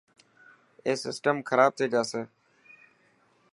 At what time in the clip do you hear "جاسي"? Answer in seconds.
1.93-2.21